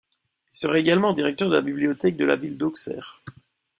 [0.51, 3.21] Il sera également directeur de la bibliothèque de la ville d'Auxerre.